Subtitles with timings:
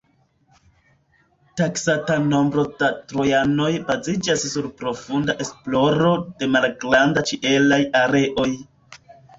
[1.61, 8.51] Taksata nombro da trojanoj baziĝas sur profunda esploro de malgranda ĉielaj areoj.